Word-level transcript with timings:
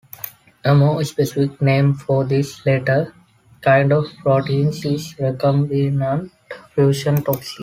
A 0.65 0.73
more 0.73 1.03
specific 1.03 1.61
name 1.61 1.93
for 1.93 2.23
this 2.25 2.65
latter 2.65 3.13
kind 3.61 3.91
of 3.93 4.05
protein 4.23 4.69
is 4.69 5.13
recombinant 5.19 6.31
fusion 6.73 7.23
toxin. 7.23 7.59